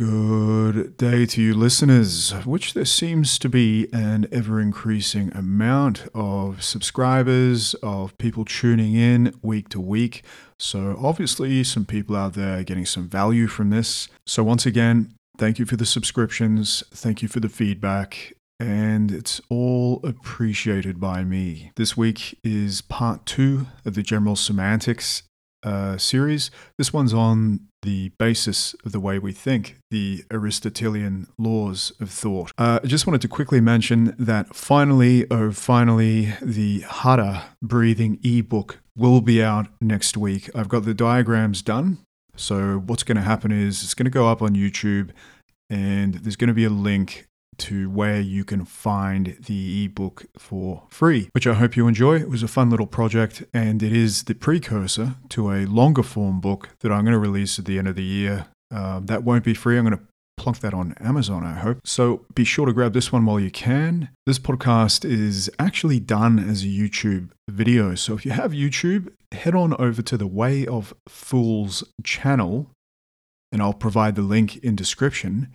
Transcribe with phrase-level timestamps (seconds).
[0.00, 6.62] Good day to you, listeners, which there seems to be an ever increasing amount of
[6.62, 10.24] subscribers, of people tuning in week to week.
[10.58, 14.08] So, obviously, some people out there getting some value from this.
[14.24, 19.38] So, once again, thank you for the subscriptions, thank you for the feedback, and it's
[19.50, 21.72] all appreciated by me.
[21.76, 25.24] This week is part two of the General Semantics
[25.62, 26.50] uh, series.
[26.78, 32.52] This one's on the basis of the way we think, the Aristotelian laws of thought.
[32.58, 38.80] Uh, I just wanted to quickly mention that finally, oh, finally, the Hatha breathing ebook
[38.96, 40.50] will be out next week.
[40.54, 41.98] I've got the diagrams done.
[42.36, 45.10] So, what's going to happen is it's going to go up on YouTube
[45.68, 47.26] and there's going to be a link
[47.58, 52.16] to where you can find the ebook for free, which I hope you enjoy.
[52.16, 56.40] It was a fun little project, and it is the precursor to a longer form
[56.40, 58.46] book that I'm going to release at the end of the year.
[58.74, 59.76] Uh, that won't be free.
[59.76, 60.04] I'm going to
[60.36, 61.80] plunk that on Amazon, I hope.
[61.84, 64.08] So be sure to grab this one while you can.
[64.24, 67.94] This podcast is actually done as a YouTube video.
[67.94, 72.70] So if you have YouTube, head on over to the Way of Fools channel
[73.52, 75.48] and I'll provide the link in description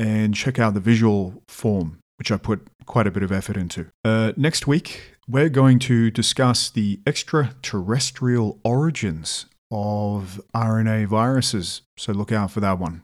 [0.00, 3.86] and check out the visual form, which I put quite a bit of effort into.
[4.02, 11.82] Uh, next week, we're going to discuss the extraterrestrial origins of RNA viruses.
[11.98, 13.02] So look out for that one.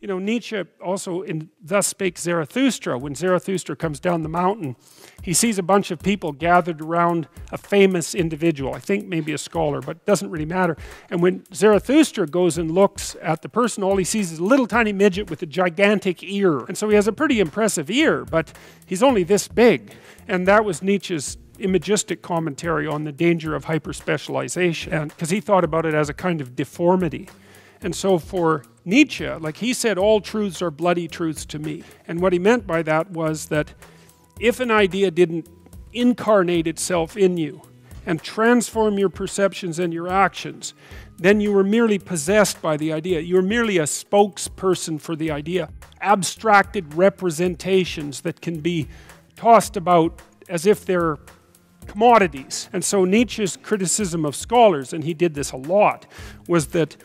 [0.00, 4.76] You know, Nietzsche also in Thus Spake Zarathustra, when Zarathustra comes down the mountain,
[5.22, 8.74] he sees a bunch of people gathered around a famous individual.
[8.74, 10.76] I think maybe a scholar, but it doesn't really matter.
[11.10, 14.66] And when Zarathustra goes and looks at the person, all he sees is a little
[14.66, 16.60] tiny midget with a gigantic ear.
[16.60, 18.52] And so he has a pretty impressive ear, but
[18.86, 19.92] he's only this big.
[20.28, 25.84] And that was Nietzsche's imagistic commentary on the danger of hyperspecialization, because he thought about
[25.84, 27.28] it as a kind of deformity.
[27.80, 31.82] And so for Nietzsche, like he said, all truths are bloody truths to me.
[32.06, 33.74] And what he meant by that was that
[34.40, 35.46] if an idea didn't
[35.92, 37.60] incarnate itself in you
[38.06, 40.72] and transform your perceptions and your actions,
[41.18, 43.20] then you were merely possessed by the idea.
[43.20, 45.68] You were merely a spokesperson for the idea.
[46.00, 48.88] Abstracted representations that can be
[49.36, 51.18] tossed about as if they're
[51.86, 52.70] commodities.
[52.72, 56.06] And so Nietzsche's criticism of scholars, and he did this a lot,
[56.46, 56.96] was that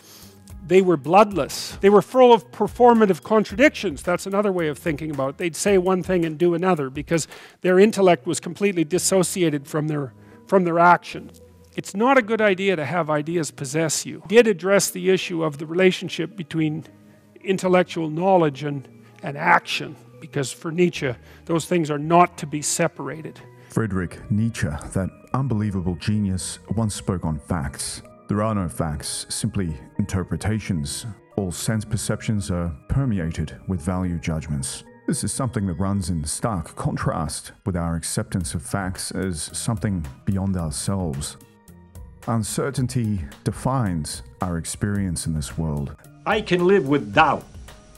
[0.66, 1.78] they were bloodless.
[1.82, 4.02] They were full of performative contradictions.
[4.02, 5.38] That's another way of thinking about it.
[5.38, 7.28] They'd say one thing and do another because
[7.62, 10.14] their intellect was completely dissociated from their,
[10.48, 11.32] from their action.
[11.76, 14.24] It's not a good idea to have ideas possess you.
[14.28, 16.86] Did address the issue of the relationship between
[17.44, 18.88] intellectual knowledge and,
[19.22, 21.14] and action, because for Nietzsche,
[21.46, 23.40] those things are not to be separated.
[23.70, 28.04] Friedrich Nietzsche, that unbelievable genius, once spoke on facts.
[28.30, 31.06] There are no facts, simply interpretations.
[31.36, 34.86] All sense perceptions are permeated with value judgments.
[35.08, 40.06] This is something that runs in stark contrast with our acceptance of facts as something
[40.24, 41.36] beyond ourselves.
[42.26, 45.94] Uncertainty defines our experience in this world.
[46.26, 47.46] I can live with doubt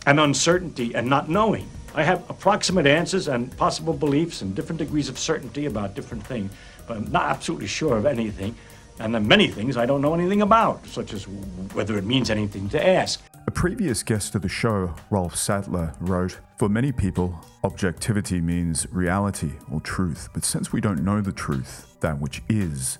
[0.07, 1.69] and uncertainty and not knowing.
[1.93, 6.51] I have approximate answers and possible beliefs and different degrees of certainty about different things,
[6.87, 8.55] but I'm not absolutely sure of anything.
[8.99, 11.27] And then many things I don't know anything about, such as
[11.73, 13.21] whether it means anything to ask.
[13.47, 19.51] A previous guest of the show, Rolf Sattler, wrote For many people, objectivity means reality
[19.71, 22.97] or truth, but since we don't know the truth, that which is,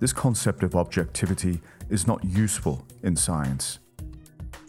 [0.00, 1.60] this concept of objectivity
[1.90, 3.78] is not useful in science.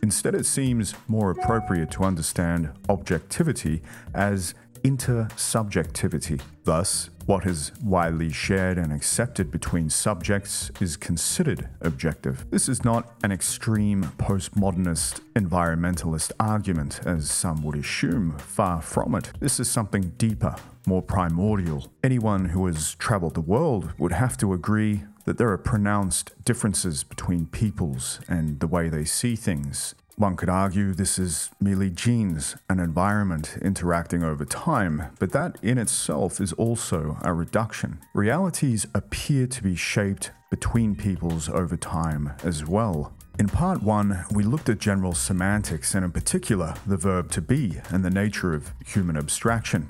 [0.02, 3.82] Instead, it seems more appropriate to understand objectivity
[4.14, 6.42] as intersubjectivity.
[6.64, 12.46] Thus, what is widely shared and accepted between subjects is considered objective.
[12.52, 19.32] This is not an extreme postmodernist environmentalist argument, as some would assume, far from it.
[19.40, 20.56] This is something deeper,
[20.86, 21.88] more primordial.
[22.04, 27.04] Anyone who has traveled the world would have to agree that there are pronounced differences
[27.04, 29.96] between peoples and the way they see things.
[30.16, 35.80] One could argue this is merely genes and environment interacting over time, but that in
[35.80, 38.00] itself is also a reduction.
[38.14, 43.12] Realities appear to be shaped between peoples over time as well.
[43.40, 47.82] In part one, we looked at general semantics and, in particular, the verb to be
[47.90, 49.90] and the nature of human abstraction.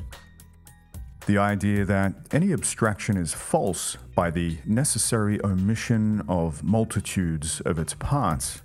[1.25, 7.93] The idea that any abstraction is false by the necessary omission of multitudes of its
[7.93, 8.61] parts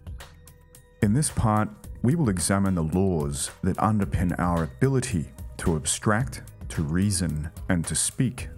[1.02, 1.68] in this part,
[2.02, 5.26] we will examine the laws that underpin our ability
[5.58, 8.48] to abstract, to reason, and to speak.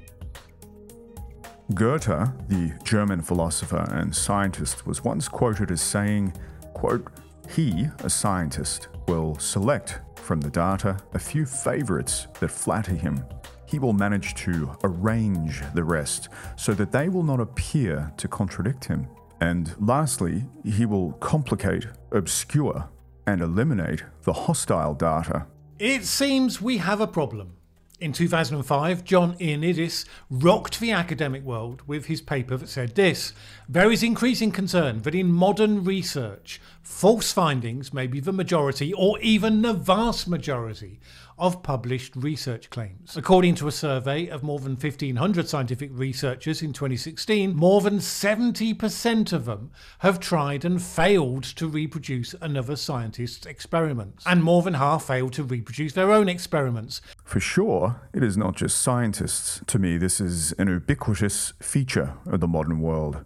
[1.75, 6.33] Goethe, the German philosopher and scientist, was once quoted as saying,
[6.75, 7.07] quote,
[7.49, 13.25] He, a scientist, will select from the data a few favorites that flatter him.
[13.67, 18.85] He will manage to arrange the rest so that they will not appear to contradict
[18.85, 19.07] him.
[19.41, 22.89] And lastly, he will complicate, obscure,
[23.27, 25.47] and eliminate the hostile data.
[25.79, 27.57] It seems we have a problem.
[28.01, 33.35] In 2005, John Ioannidis rocked the academic world with his paper that said this
[33.69, 39.19] There is increasing concern that in modern research, false findings may be the majority or
[39.21, 41.01] even the vast majority
[41.41, 43.17] of published research claims.
[43.17, 49.33] According to a survey of more than 1,500 scientific researchers in 2016, more than 70%
[49.33, 55.07] of them have tried and failed to reproduce another scientist's experiments, and more than half
[55.07, 57.01] failed to reproduce their own experiments.
[57.25, 59.63] For sure, it is not just scientists.
[59.69, 63.25] To me, this is an ubiquitous feature of the modern world.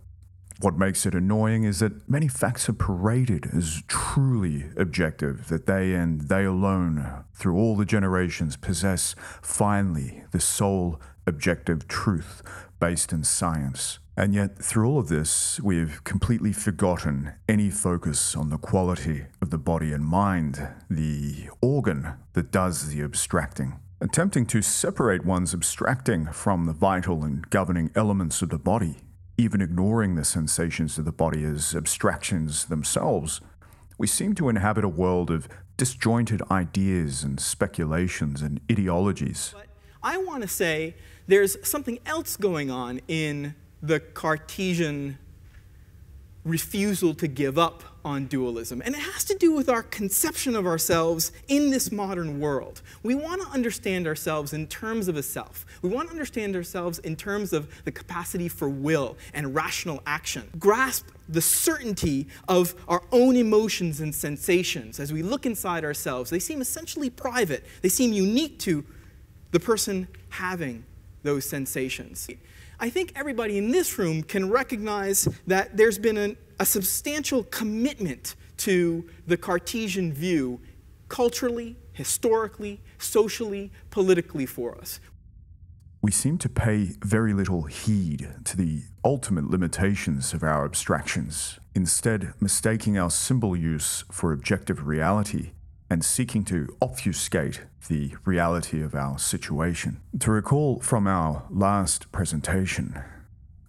[0.64, 5.93] What makes it annoying is that many facts are paraded as truly objective, that they
[5.93, 12.40] and they alone, through all the generations, possess finally the sole objective truth
[12.81, 13.99] based in science.
[14.16, 19.50] And yet, through all of this, we've completely forgotten any focus on the quality of
[19.50, 23.81] the body and mind, the organ that does the abstracting.
[24.00, 28.96] Attempting to separate one's abstracting from the vital and governing elements of the body
[29.36, 33.40] even ignoring the sensations of the body as abstractions themselves,
[33.98, 39.52] we seem to inhabit a world of disjointed ideas and speculations and ideologies.
[39.54, 39.66] But
[40.02, 40.94] I want to say
[41.26, 45.19] there's something else going on in the Cartesian
[46.44, 48.82] refusal to give up on dualism.
[48.85, 52.82] And it has to do with our conception of ourselves in this modern world.
[53.02, 55.64] We want to understand ourselves in terms of a self.
[55.81, 60.50] We want to understand ourselves in terms of the capacity for will and rational action.
[60.58, 66.29] Grasp the certainty of our own emotions and sensations as we look inside ourselves.
[66.29, 68.85] They seem essentially private, they seem unique to
[69.52, 70.85] the person having
[71.23, 72.29] those sensations.
[72.84, 78.36] I think everybody in this room can recognize that there's been an, a substantial commitment
[78.58, 80.60] to the Cartesian view
[81.08, 85.00] culturally, historically, socially, politically for us.
[86.02, 92.34] We seem to pay very little heed to the ultimate limitations of our abstractions, instead,
[92.38, 95.52] mistaking our symbol use for objective reality
[95.94, 100.00] and seeking to obfuscate the reality of our situation.
[100.19, 103.00] To recall from our last presentation,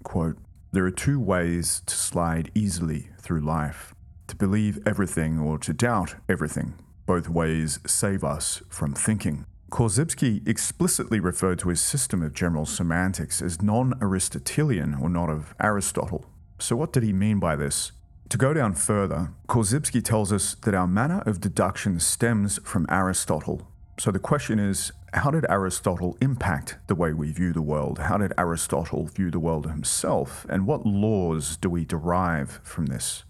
[0.02, 0.36] quote,
[0.72, 3.94] there are two ways to slide easily through life
[4.26, 6.74] to believe everything or to doubt everything.
[7.06, 9.46] Both ways save us from thinking.
[9.70, 15.54] Korzybski explicitly referred to his system of general semantics as non Aristotelian or not of
[15.62, 16.26] Aristotle.
[16.58, 17.92] So, what did he mean by this?
[18.30, 23.68] To go down further, Korzybski tells us that our manner of deduction stems from Aristotle.
[24.00, 28.00] So the question is how did Aristotle impact the way we view the world?
[28.00, 30.46] How did Aristotle view the world himself?
[30.50, 33.24] And what laws do we derive from this?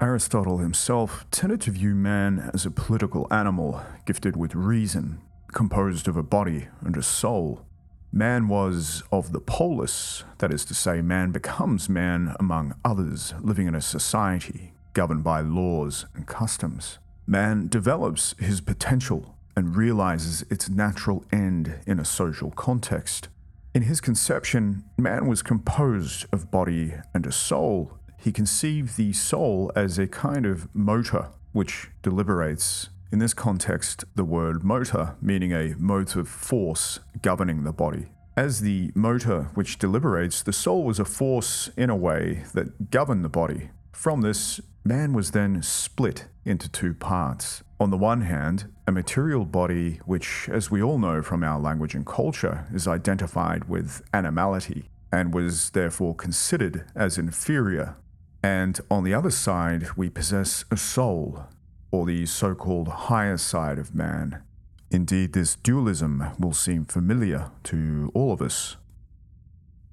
[0.00, 5.20] Aristotle himself tended to view man as a political animal gifted with reason,
[5.52, 7.67] composed of a body and a soul.
[8.12, 13.66] Man was of the polis, that is to say, man becomes man among others, living
[13.66, 16.98] in a society governed by laws and customs.
[17.26, 23.28] Man develops his potential and realizes its natural end in a social context.
[23.74, 27.98] In his conception, man was composed of body and a soul.
[28.16, 34.24] He conceived the soul as a kind of motor which deliberates in this context, the
[34.24, 38.06] word motor meaning a motive force governing the body.
[38.36, 43.24] As the motor which deliberates, the soul was a force in a way that governed
[43.24, 43.70] the body.
[43.92, 47.64] From this, man was then split into two parts.
[47.80, 51.94] On the one hand, a material body which, as we all know from our language
[51.94, 57.96] and culture, is identified with animality and was therefore considered as inferior.
[58.42, 61.46] And on the other side, we possess a soul
[61.90, 64.42] or the so called higher side of man.
[64.90, 68.76] Indeed, this dualism will seem familiar to all of us.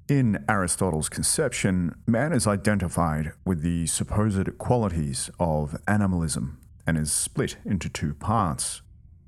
[0.08, 7.58] In Aristotle's conception, man is identified with the supposed qualities of animalism and is split
[7.66, 8.82] into two parts.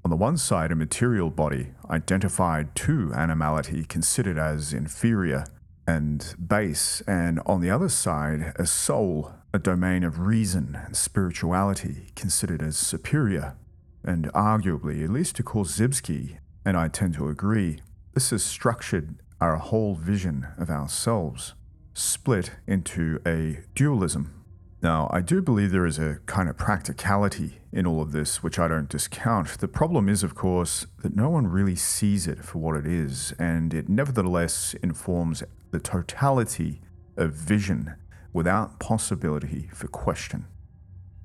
[0.05, 5.45] On the one side, a material body identified to animality, considered as inferior
[5.87, 12.07] and base, and on the other side, a soul a domain of reason and spirituality
[12.15, 13.55] considered as superior,
[14.03, 17.79] and arguably, at least to Korzybski, and I tend to agree,
[18.13, 21.53] this has structured our whole vision of ourselves,
[21.93, 24.43] split into a dualism.
[24.81, 28.59] Now, I do believe there is a kind of practicality in all of this, which
[28.59, 29.57] I don't discount.
[29.57, 33.33] The problem is, of course, that no one really sees it for what it is,
[33.39, 36.81] and it nevertheless informs the totality
[37.15, 37.95] of vision
[38.33, 40.45] without possibility for question.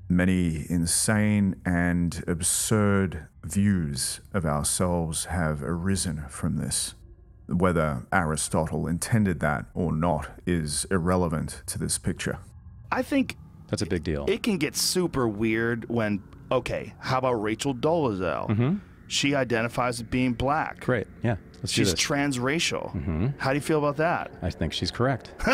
[0.09, 6.95] Many insane and absurd views of ourselves have arisen from this.
[7.49, 12.39] Whether Aristotle intended that or not is irrelevant to this picture.
[12.91, 13.37] I think
[13.69, 14.27] That's a big deal.
[14.29, 18.49] it can get super weird when, okay, how about Rachel Dolezal?
[18.51, 18.75] Mm-hmm.
[19.09, 20.81] She identifies as being black.
[20.81, 21.07] Great.
[21.23, 21.37] Yeah.
[21.57, 22.05] Let's She's do this.
[22.05, 22.95] transracial.
[22.95, 23.27] Mm-hmm.
[23.39, 24.31] How do you feel about that?
[24.43, 25.33] I think she's correct.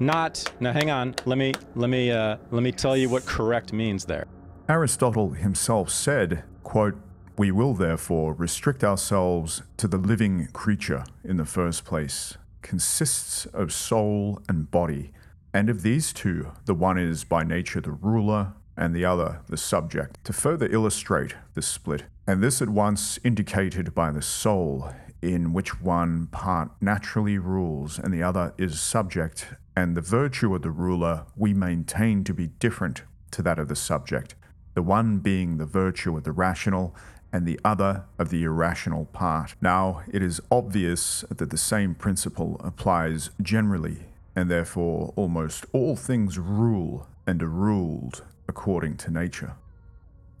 [0.00, 0.52] Not.
[0.60, 1.14] Now, hang on.
[1.24, 4.26] Let me let me uh, let me tell you what correct means there.
[4.68, 6.96] Aristotle himself said, quote,
[7.36, 13.72] We will therefore restrict ourselves to the living creature in the first place, consists of
[13.72, 15.12] soul and body,
[15.52, 19.56] and of these two, the one is by nature the ruler, and the other the
[19.56, 22.04] subject, to further illustrate the split.
[22.26, 28.12] And this at once indicated by the soul, in which one part naturally rules and
[28.12, 33.02] the other is subject, and the virtue of the ruler we maintain to be different
[33.30, 34.34] to that of the subject,
[34.74, 36.94] the one being the virtue of the rational
[37.32, 39.54] and the other of the irrational part.
[39.60, 44.04] Now, it is obvious that the same principle applies generally,
[44.36, 49.54] and therefore almost all things rule and are ruled according to nature.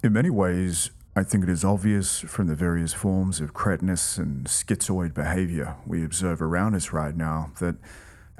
[0.02, 4.46] In many ways, I think it is obvious from the various forms of cretinous and
[4.46, 7.76] schizoid behavior we observe around us right now that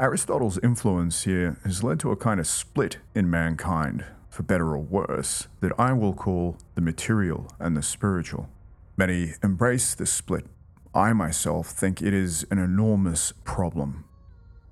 [0.03, 4.81] Aristotle's influence here has led to a kind of split in mankind, for better or
[4.81, 8.49] worse, that I will call the material and the spiritual.
[8.97, 10.47] Many embrace this split.
[10.93, 14.05] I myself think it is an enormous problem.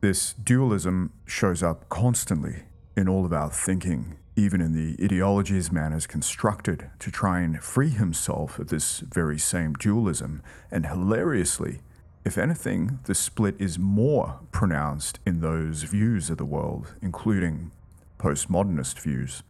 [0.01, 2.65] This dualism shows up constantly
[2.97, 7.63] in all of our thinking, even in the ideologies man has constructed to try and
[7.63, 10.43] free himself of this very same dualism.
[10.73, 11.83] And hilariously,
[12.25, 17.71] if anything, the split is more pronounced in those views of the world, including
[18.19, 19.43] postmodernist views.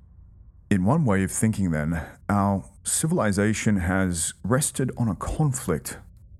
[0.71, 5.99] In one way of thinking, then, our civilization has rested on a conflict,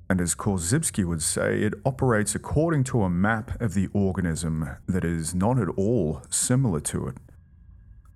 [0.09, 5.05] and as Korzybski would say, it operates according to a map of the organism that
[5.05, 7.17] is not at all similar to it.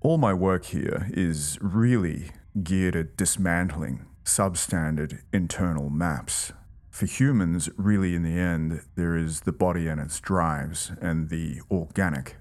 [0.01, 2.31] All my work here is really
[2.63, 6.53] geared at dismantling substandard internal maps.
[6.95, 11.61] For humans, really, in the end, there is the body and its drives, and the
[11.69, 12.37] organic.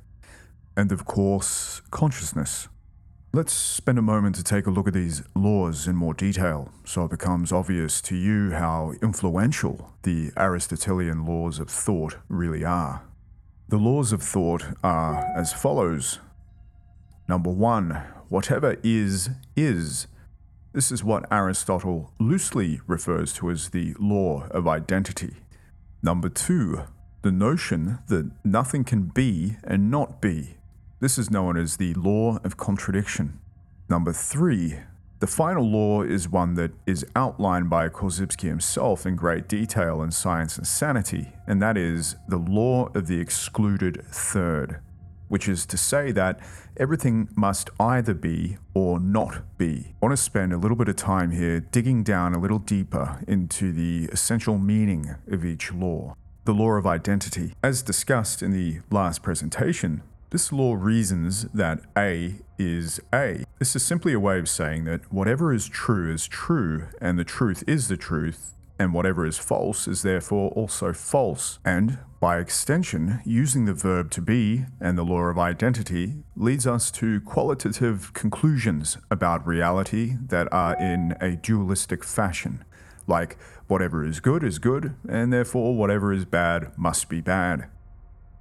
[0.77, 2.67] And of course, consciousness.
[3.33, 7.05] Let's spend a moment to take a look at these laws in more detail so
[7.05, 13.01] it becomes obvious to you how influential the Aristotelian laws of thought really are.
[13.69, 16.19] The laws of thought are as follows
[17.27, 20.05] Number one, whatever is, is.
[20.73, 25.35] This is what Aristotle loosely refers to as the law of identity.
[26.01, 26.81] Number two,
[27.21, 30.57] the notion that nothing can be and not be.
[30.99, 33.39] This is known as the law of contradiction.
[33.87, 34.79] Number three,
[35.19, 40.09] the final law is one that is outlined by Korzybski himself in great detail in
[40.09, 44.79] Science and Sanity, and that is the law of the excluded third,
[45.33, 46.39] which is to say that
[46.77, 49.95] everything must either be or not be.
[49.99, 53.17] I want to spend a little bit of time here digging down a little deeper
[53.27, 56.13] into the essential meaning of each law.
[56.45, 57.55] The law of identity.
[57.63, 63.43] As discussed in the last presentation, this law reasons that A is A.
[63.57, 67.23] This is simply a way of saying that whatever is true is true, and the
[67.23, 71.59] truth is the truth, and whatever is false is therefore also false.
[71.63, 76.89] And, by extension, using the verb to be and the law of identity leads us
[76.91, 82.63] to qualitative conclusions about reality that are in a dualistic fashion,
[83.07, 83.37] like
[83.67, 87.69] whatever is good is good, and therefore whatever is bad must be bad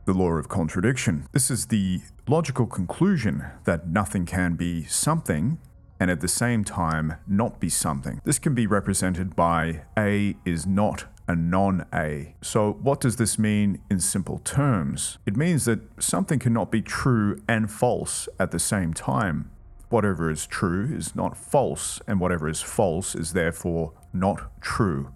[0.04, 1.26] the law of contradiction.
[1.32, 5.58] This is the logical conclusion that nothing can be something
[6.02, 8.20] and at the same time not be something.
[8.24, 12.34] This can be represented by A is not a non A.
[12.42, 15.18] So, what does this mean in simple terms?
[15.26, 19.52] It means that something cannot be true and false at the same time.
[19.90, 25.12] Whatever is true is not false, and whatever is false is therefore not true.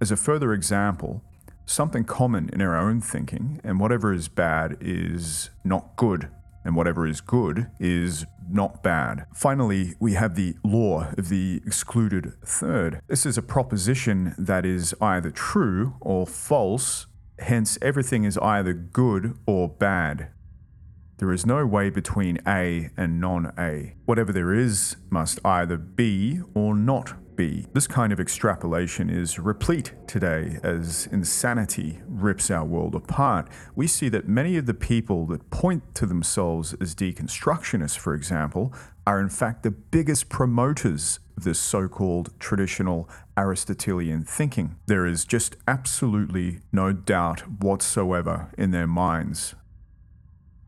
[0.00, 1.24] As a further example,
[1.66, 6.28] something common in our own thinking, and whatever is bad is not good,
[6.64, 9.26] and whatever is good is not bad.
[9.34, 13.00] Finally, we have the law of the excluded third.
[13.08, 17.06] This is a proposition that is either true or false,
[17.38, 20.30] hence, everything is either good or bad.
[21.18, 23.94] There is no way between A and non A.
[24.04, 27.66] Whatever there is must either be or not be.
[27.72, 33.48] This kind of extrapolation is replete today as insanity rips our world apart.
[33.74, 38.72] We see that many of the people that point to themselves as deconstructionists, for example,
[39.06, 44.76] are in fact the biggest promoters of this so called traditional Aristotelian thinking.
[44.86, 49.54] There is just absolutely no doubt whatsoever in their minds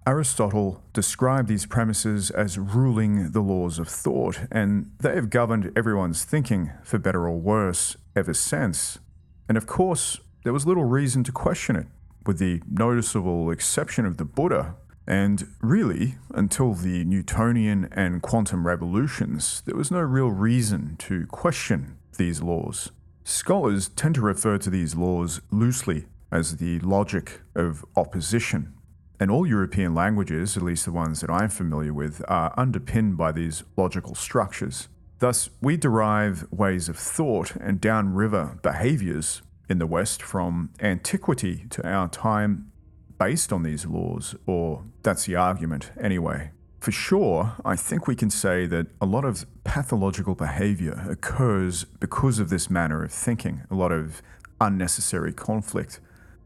[0.07, 6.25] Aristotle described these premises as ruling the laws of thought, and they have governed everyone's
[6.25, 9.01] thinking, for better or worse, ever since.
[9.49, 11.87] And of course, there was little reason to question it,
[12.25, 14.77] with the noticeable exception of the Buddha.
[15.09, 21.99] And really, until the Newtonian and quantum revolutions, there was no real reason to question
[22.17, 22.93] these laws.
[23.25, 28.76] Scholars tend to refer to these laws loosely as the logic of opposition
[29.19, 33.33] and all European languages, at least the ones that I'm familiar with, are underpinned by
[33.33, 34.89] these logical structures.
[35.19, 41.87] Thus, we derive ways of thought and downriver behaviors in the West from antiquity to
[41.89, 42.71] our time
[43.19, 46.51] based on these laws, or that's the argument anyway.
[46.81, 52.39] For sure, I think we can say that a lot of pathological behavior occurs because
[52.39, 54.23] of this manner of thinking, a lot of
[54.61, 56.01] unnecessary conflict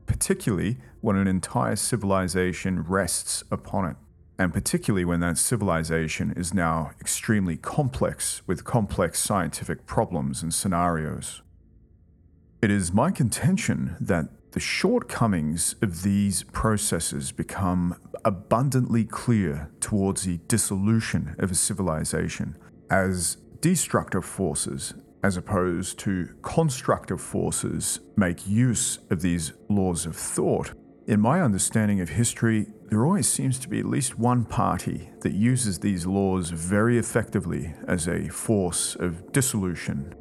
[0.06, 3.96] particularly when an entire civilization rests upon it,
[4.38, 11.42] and particularly when that civilization is now extremely complex with complex scientific problems and scenarios.
[12.62, 20.38] It is my contention that the shortcomings of these processes become abundantly clear towards the
[20.48, 22.56] dissolution of a civilization
[22.90, 30.72] as destructive forces as opposed to constructive forces, make use of these laws of thought.
[31.06, 35.32] In my understanding of history, there always seems to be at least one party that
[35.32, 40.14] uses these laws very effectively as a force of dissolution.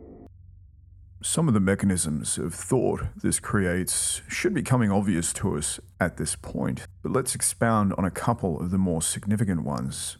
[1.22, 6.16] Some of the mechanisms of thought this creates should be coming obvious to us at
[6.16, 10.18] this point, but let's expound on a couple of the more significant ones.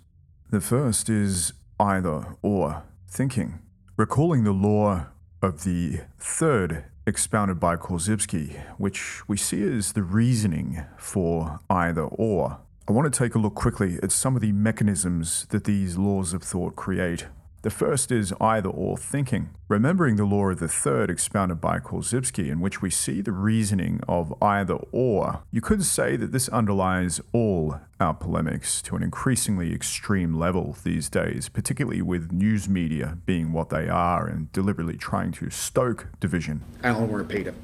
[0.50, 3.60] The first is either or thinking.
[4.00, 5.08] Recalling the law
[5.42, 12.60] of the third expounded by Korzybski, which we see as the reasoning for either or,
[12.88, 16.32] I want to take a look quickly at some of the mechanisms that these laws
[16.34, 17.26] of thought create.
[17.62, 22.50] The first is either or thinking, remembering the law of the third expounded by Korzybski,
[22.50, 25.44] in which we see the reasoning of either or.
[25.52, 31.10] You could say that this underlies all our polemics to an increasingly extreme level these
[31.10, 36.64] days, particularly with news media being what they are and deliberately trying to stoke division.
[36.84, 37.56] Repeat it.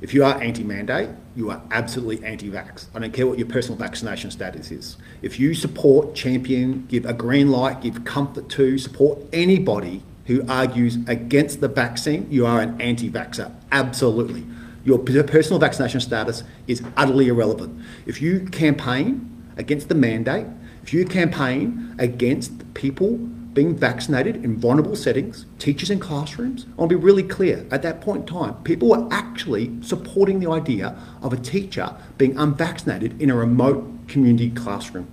[0.00, 2.86] If you are anti mandate, you are absolutely anti vax.
[2.94, 4.96] I don't care what your personal vaccination status is.
[5.20, 10.96] If you support, champion, give a green light, give comfort to, support anybody who argues
[11.06, 13.52] against the vaccine, you are an anti vaxxer.
[13.72, 14.46] Absolutely.
[14.84, 17.84] Your personal vaccination status is utterly irrelevant.
[18.06, 20.46] If you campaign against the mandate,
[20.82, 23.18] if you campaign against people
[23.52, 26.66] being vaccinated in vulnerable settings, teachers in classrooms.
[26.72, 27.66] I want to be really clear.
[27.70, 32.36] At that point in time, people were actually supporting the idea of a teacher being
[32.36, 35.08] unvaccinated in a remote community classroom.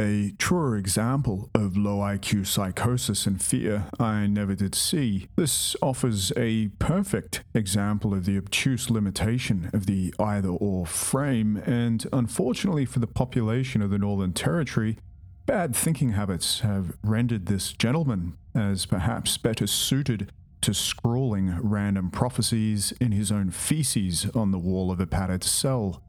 [0.00, 5.28] A truer example of low IQ psychosis and fear I never did see.
[5.36, 12.04] This offers a perfect example of the obtuse limitation of the either or frame, and
[12.12, 14.98] unfortunately for the population of the Northern Territory,
[15.46, 22.92] Bad thinking habits have rendered this gentleman as perhaps better suited to scrawling random prophecies
[23.00, 26.00] in his own feces on the wall of a padded cell.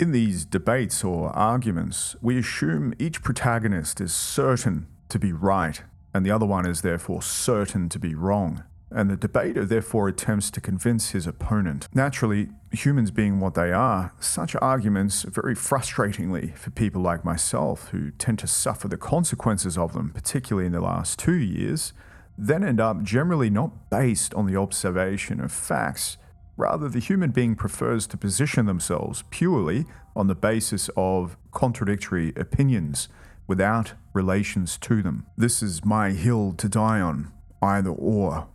[0.00, 5.82] In these debates or arguments, we assume each protagonist is certain to be right,
[6.14, 10.50] and the other one is therefore certain to be wrong and the debater therefore attempts
[10.52, 11.88] to convince his opponent.
[11.94, 18.10] Naturally, humans being what they are, such arguments, very frustratingly for people like myself who
[18.12, 21.92] tend to suffer the consequences of them, particularly in the last two years,
[22.36, 26.16] then end up generally not based on the observation of facts.
[26.56, 33.08] Rather, the human being prefers to position themselves purely on the basis of contradictory opinions
[33.46, 35.26] without relations to them.
[35.36, 38.48] This is my hill to die on, either or.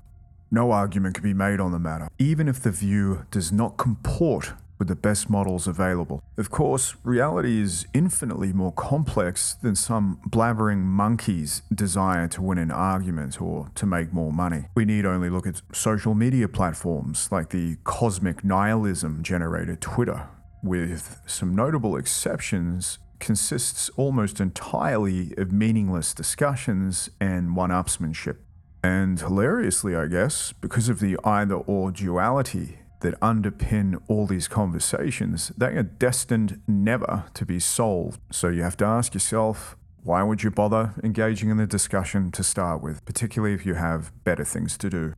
[0.51, 4.53] No argument can be made on the matter, even if the view does not comport
[4.79, 6.23] with the best models available.
[6.37, 12.71] Of course, reality is infinitely more complex than some blabbering monkey's desire to win an
[12.71, 14.65] argument or to make more money.
[14.75, 20.29] We need only look at social media platforms like the cosmic nihilism generator Twitter,
[20.63, 28.37] with some notable exceptions consists almost entirely of meaningless discussions and one upsmanship.
[28.83, 35.51] And hilariously, I guess, because of the either or duality that underpin all these conversations,
[35.57, 38.19] they are destined never to be solved.
[38.31, 42.43] So you have to ask yourself, why would you bother engaging in the discussion to
[42.43, 45.13] start with, particularly if you have better things to do?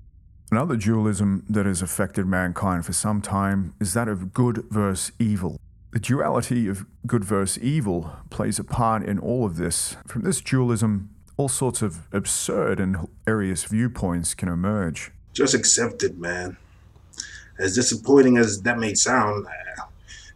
[0.52, 5.58] Another dualism that has affected mankind for some time is that of good versus evil.
[5.92, 9.96] The duality of good versus evil plays a part in all of this.
[10.08, 11.10] From this dualism,
[11.42, 15.12] all sorts of absurd and hilarious viewpoints can emerge.
[15.34, 16.56] Just accept it, man.
[17.58, 19.82] As disappointing as that may sound, uh,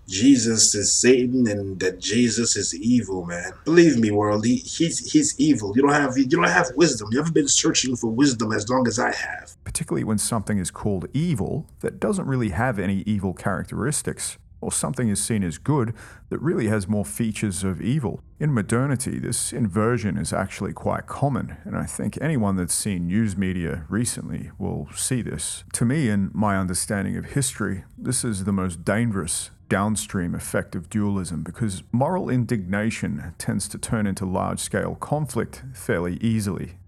[0.08, 3.52] Jesus is Satan and that Jesus is evil, man.
[3.66, 5.74] Believe me, world, he, he's he's evil.
[5.76, 7.10] You don't have you don't have wisdom.
[7.12, 9.56] You haven't been searching for wisdom as long as I have.
[9.64, 15.10] Particularly when something is called evil that doesn't really have any evil characteristics or something
[15.10, 15.94] is seen as good
[16.30, 18.20] that really has more features of evil.
[18.40, 23.38] In modernity, this inversion is actually quite common, and I think anyone that's seen news
[23.38, 25.64] media recently will see this.
[25.74, 30.90] To me, in my understanding of history, this is the most dangerous downstream effect of
[30.90, 36.80] dualism because moral indignation tends to turn into large scale conflict fairly easily.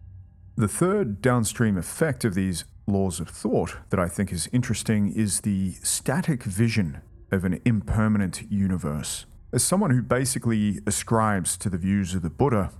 [0.56, 5.42] The third downstream effect of these laws of thought that I think is interesting is
[5.42, 9.26] the static vision of an impermanent universe.
[9.52, 12.72] As someone who basically ascribes to the views of the Buddha,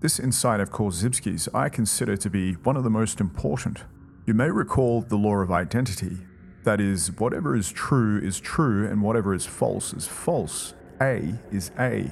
[0.00, 3.84] this insight of Korzybski's I consider to be one of the most important.
[4.26, 6.18] You may recall the law of identity.
[6.64, 10.74] That is, whatever is true is true, and whatever is false is false.
[11.00, 12.10] A is A.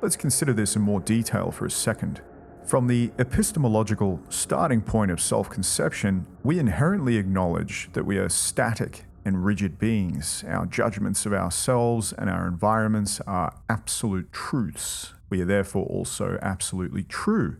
[0.00, 2.22] Let's consider this in more detail for a second.
[2.64, 9.04] From the epistemological starting point of self conception, we inherently acknowledge that we are static
[9.28, 10.42] and rigid beings.
[10.48, 15.12] Our judgments of ourselves and our environments are absolute truths.
[15.28, 17.58] We are therefore also absolutely true.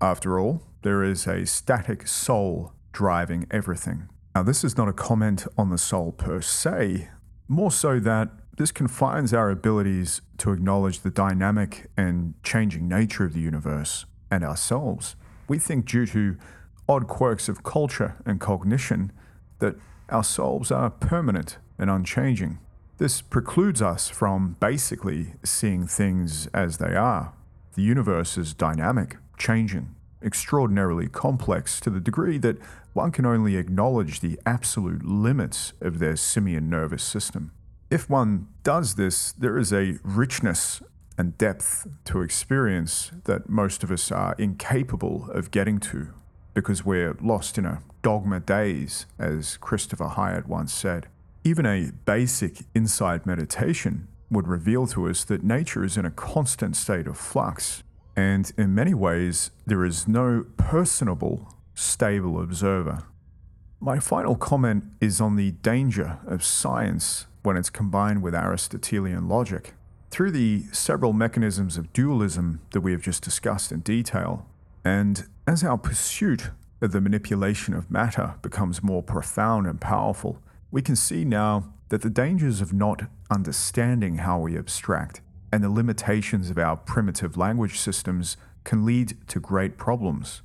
[0.00, 4.08] After all, there is a static soul driving everything.
[4.36, 7.08] Now, this is not a comment on the soul per se,
[7.48, 13.32] more so that this confines our abilities to acknowledge the dynamic and changing nature of
[13.32, 15.16] the universe and ourselves.
[15.48, 16.36] We think, due to
[16.88, 19.10] odd quirks of culture and cognition,
[19.58, 19.74] that
[20.10, 22.58] our souls are permanent and unchanging.
[22.98, 27.32] This precludes us from basically seeing things as they are.
[27.74, 32.58] The universe is dynamic, changing, extraordinarily complex to the degree that
[32.92, 37.52] one can only acknowledge the absolute limits of their simian nervous system.
[37.90, 40.82] If one does this, there is a richness
[41.16, 46.08] and depth to experience that most of us are incapable of getting to
[46.54, 51.08] because we're lost in a dogma daze, as Christopher Hyatt once said.
[51.44, 56.76] Even a basic insight meditation would reveal to us that nature is in a constant
[56.76, 57.82] state of flux,
[58.16, 63.04] and in many ways, there is no personable, stable observer.
[63.80, 69.72] My final comment is on the danger of science when it's combined with Aristotelian logic.
[70.10, 74.46] Through the several mechanisms of dualism that we have just discussed in detail,
[74.84, 80.40] and as our pursuit of the manipulation of matter becomes more profound and powerful,
[80.70, 85.20] we can see now that the dangers of not understanding how we abstract
[85.52, 90.42] and the limitations of our primitive language systems can lead to great problems.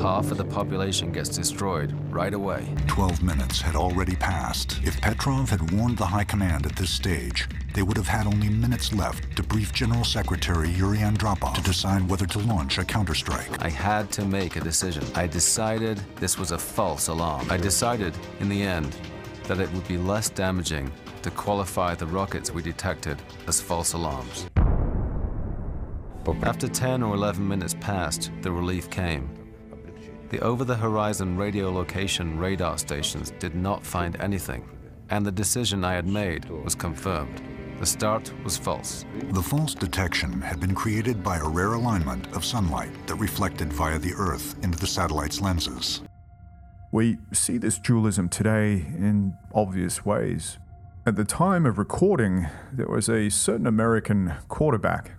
[0.00, 2.72] Half of the population gets destroyed right away.
[2.86, 4.78] Twelve minutes had already passed.
[4.84, 8.48] If Petrov had warned the High Command at this stage, they would have had only
[8.48, 13.60] minutes left to brief General Secretary Yuri Andropov to decide whether to launch a counterstrike.
[13.60, 15.04] I had to make a decision.
[15.16, 17.48] I decided this was a false alarm.
[17.50, 18.96] I decided, in the end,
[19.48, 24.48] that it would be less damaging to qualify the rockets we detected as false alarms.
[26.42, 29.37] After 10 or 11 minutes passed, the relief came.
[30.30, 34.68] The over the horizon radio location radar stations did not find anything,
[35.08, 37.40] and the decision I had made was confirmed.
[37.80, 39.06] The start was false.
[39.30, 43.98] The false detection had been created by a rare alignment of sunlight that reflected via
[43.98, 46.02] the Earth into the satellite's lenses.
[46.92, 50.58] We see this dualism today in obvious ways.
[51.06, 55.12] At the time of recording, there was a certain American quarterback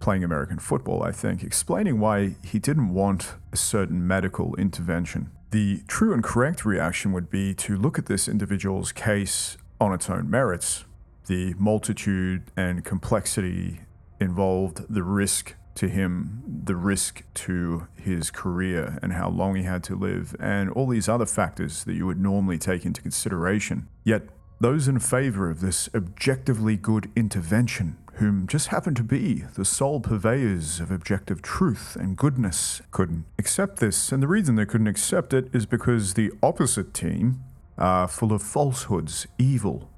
[0.00, 5.30] playing American football, I think, explaining why he didn't want a certain medical intervention.
[5.50, 10.10] The true and correct reaction would be to look at this individual's case on its
[10.10, 10.84] own merits,
[11.26, 13.80] the multitude and complexity
[14.20, 19.82] involved, the risk to him, the risk to his career and how long he had
[19.84, 23.88] to live, and all these other factors that you would normally take into consideration.
[24.04, 24.22] Yet,
[24.60, 30.00] Those in favour of this objectively good intervention, whom just happen to be the sole
[30.00, 34.12] purveyors of objective truth and goodness, couldn't accept this.
[34.12, 37.40] And the reason they couldn't accept it is because the opposite team
[37.76, 39.90] are full of falsehoods, evil.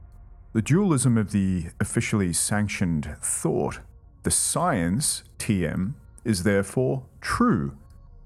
[0.53, 3.81] The dualism of the officially sanctioned thought,
[4.23, 7.77] the science, TM, is therefore true.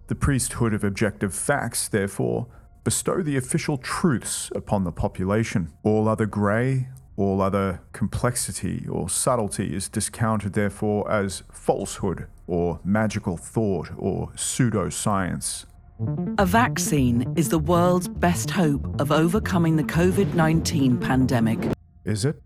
[0.07, 2.47] The priesthood of objective facts, therefore,
[2.85, 5.73] bestow the official truths upon the population.
[5.83, 6.89] All other grey,
[7.21, 15.67] all other complexity or subtlety is discounted, therefore, as falsehood or magical thought or pseudoscience.
[16.39, 21.59] A vaccine is the world's best hope of overcoming the COVID 19 pandemic.
[22.05, 22.41] Is it?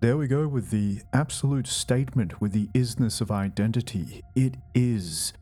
[0.00, 4.22] There we go with the absolute statement with the isness of identity.
[4.36, 5.32] It is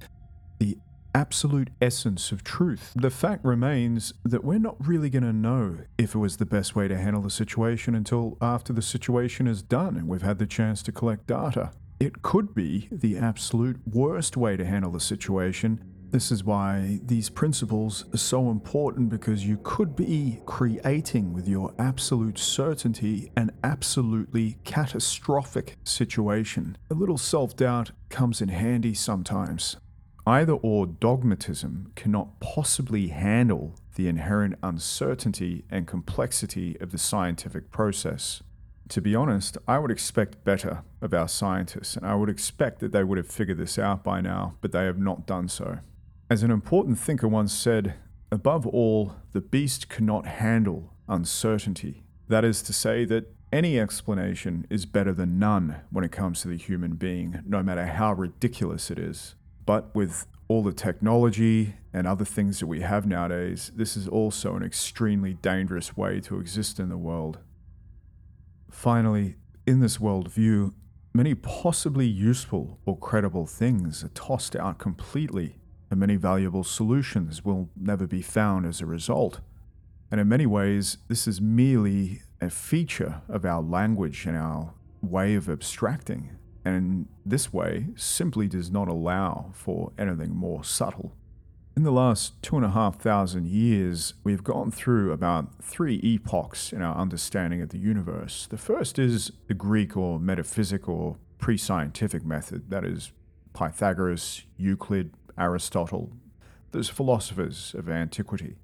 [1.16, 2.92] absolute essence of truth.
[2.94, 6.76] The fact remains that we're not really going to know if it was the best
[6.76, 10.46] way to handle the situation until after the situation is done and we've had the
[10.46, 11.70] chance to collect data.
[11.98, 15.82] It could be the absolute worst way to handle the situation.
[16.10, 21.72] This is why these principles are so important because you could be creating with your
[21.78, 26.76] absolute certainty an absolutely catastrophic situation.
[26.90, 29.78] A little self doubt comes in handy sometimes.
[30.26, 38.42] Either or dogmatism cannot possibly handle the inherent uncertainty and complexity of the scientific process.
[38.88, 42.90] To be honest, I would expect better of our scientists, and I would expect that
[42.90, 45.78] they would have figured this out by now, but they have not done so.
[46.28, 47.94] As an important thinker once said,
[48.32, 52.02] above all, the beast cannot handle uncertainty.
[52.28, 56.48] That is to say, that any explanation is better than none when it comes to
[56.48, 59.36] the human being, no matter how ridiculous it is.
[59.66, 64.54] But with all the technology and other things that we have nowadays, this is also
[64.54, 67.38] an extremely dangerous way to exist in the world.
[68.70, 69.34] Finally,
[69.66, 70.72] in this worldview,
[71.12, 75.58] many possibly useful or credible things are tossed out completely,
[75.90, 79.40] and many valuable solutions will never be found as a result.
[80.12, 85.34] And in many ways, this is merely a feature of our language and our way
[85.34, 86.30] of abstracting
[86.66, 91.12] and this way simply does not allow for anything more subtle.
[91.76, 96.72] In the last two and a half thousand years, we've gone through about three epochs
[96.72, 98.48] in our understanding of the universe.
[98.50, 103.12] The first is the Greek or metaphysical pre scientific method, that is,
[103.54, 106.10] Pythagoras, Euclid, Aristotle,
[106.72, 108.56] those philosophers of antiquity.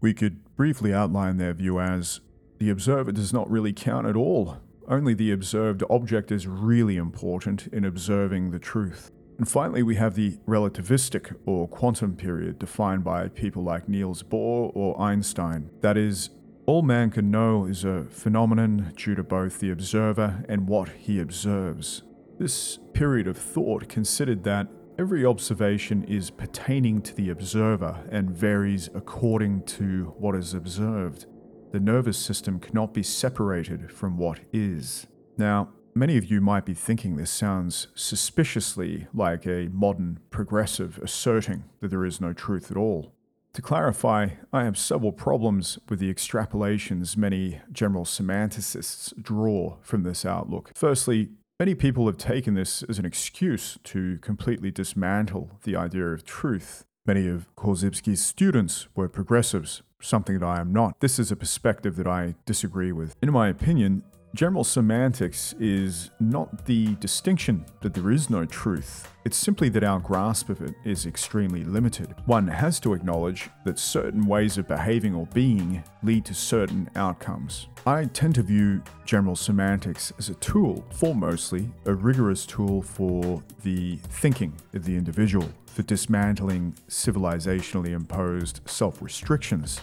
[0.00, 2.20] We could briefly outline their view as
[2.58, 4.56] the observer does not really count at all
[4.88, 9.10] only the observed object is really important in observing the truth.
[9.38, 14.70] And finally, we have the relativistic or quantum period defined by people like Niels Bohr
[14.74, 15.70] or Einstein.
[15.80, 16.30] That is,
[16.66, 21.18] all man can know is a phenomenon due to both the observer and what he
[21.18, 22.02] observes.
[22.38, 24.68] This period of thought considered that
[24.98, 31.26] every observation is pertaining to the observer and varies according to what is observed.
[31.72, 35.06] The nervous system cannot be separated from what is.
[35.38, 41.64] Now, many of you might be thinking this sounds suspiciously like a modern progressive asserting
[41.80, 43.14] that there is no truth at all.
[43.54, 50.26] To clarify, I have several problems with the extrapolations many general semanticists draw from this
[50.26, 50.72] outlook.
[50.74, 56.24] Firstly, many people have taken this as an excuse to completely dismantle the idea of
[56.24, 56.84] truth.
[57.04, 61.00] Many of Korzybski's students were progressives, something that I am not.
[61.00, 63.16] This is a perspective that I disagree with.
[63.20, 69.08] In my opinion, general semantics is not the distinction that there is no truth.
[69.24, 72.14] It's simply that our grasp of it is extremely limited.
[72.24, 77.68] One has to acknowledge that certain ways of behaving or being lead to certain outcomes.
[77.86, 83.96] I tend to view general semantics as a tool, foremostly a rigorous tool for the
[83.96, 89.80] thinking of the individual, for dismantling civilizationally imposed self restrictions,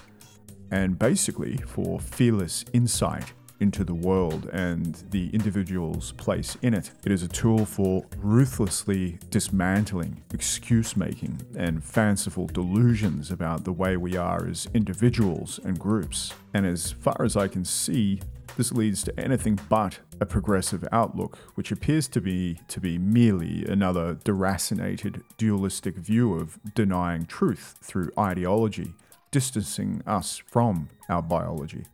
[0.72, 6.92] and basically for fearless insight into the world and the individual's place in it.
[7.06, 13.98] It is a tool for ruthlessly dismantling excuse making and fanciful delusions about the way
[13.98, 16.34] we are as individuals and groups.
[16.54, 18.22] And as far as I can see,
[18.58, 23.66] this leads to anything but a progressive outlook, which appears to be to be merely
[23.66, 28.94] another deracinated dualistic view of denying truth through ideology,
[29.32, 31.86] distancing us from our biology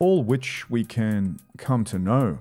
[0.00, 2.38] all which we can come to know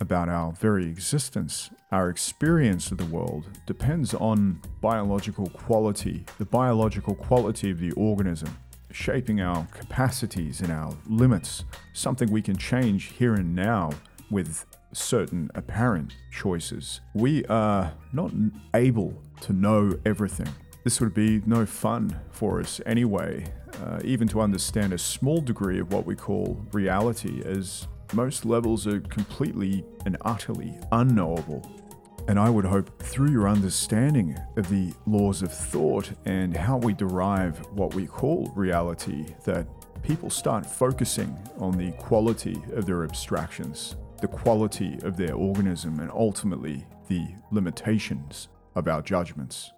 [0.00, 7.14] about our very existence, our experience of the world, depends on biological quality, the biological
[7.14, 8.54] quality of the organism.
[8.90, 13.90] shaping our capacities and our limits, something we can change here and now
[14.30, 17.00] with certain apparent choices.
[17.14, 18.32] We are not
[18.74, 20.48] able to know everything.
[20.84, 25.80] This would be no fun for us anyway, uh, even to understand a small degree
[25.80, 31.68] of what we call reality, as most levels are completely and utterly unknowable.
[32.28, 36.92] And I would hope through your understanding of the laws of thought and how we
[36.92, 39.66] derive what we call reality, that
[40.02, 46.10] people start focusing on the quality of their abstractions, the quality of their organism, and
[46.10, 49.72] ultimately the limitations of our judgments.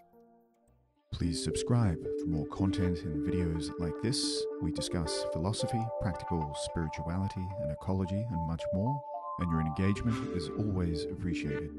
[1.12, 4.46] Please subscribe for more content and videos like this.
[4.62, 9.02] We discuss philosophy, practical spirituality, and ecology, and much more.
[9.40, 11.70] And your engagement is always appreciated.